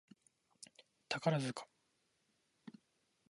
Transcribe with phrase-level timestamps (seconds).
[1.09, 1.67] 宝塚